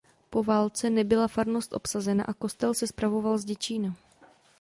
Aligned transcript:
Po 0.29 0.43
válce 0.43 0.89
nebyla 0.89 1.27
farnost 1.27 1.73
obsazena 1.73 2.23
a 2.23 2.33
kostel 2.33 2.73
se 2.73 2.87
spravoval 2.87 3.37
z 3.37 3.45
Děčína. 3.45 3.95